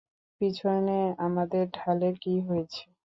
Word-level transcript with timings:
পিছনে, 0.41 0.97
আমাদের 1.19 1.63
ঢালের 1.77 2.15
কী 2.19 2.33
হয়েছে? 2.47 2.81